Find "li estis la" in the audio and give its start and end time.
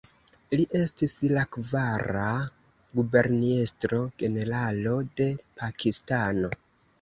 0.59-1.43